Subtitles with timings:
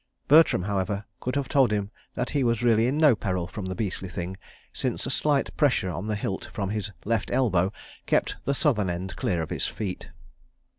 [0.27, 3.75] Bertram, however, could have told him that he was really in no peril from the
[3.75, 4.35] beastly thing,
[4.73, 7.71] since a slight pressure on the hilt from his left elbow
[8.07, 10.09] kept the southern end clear of his feet.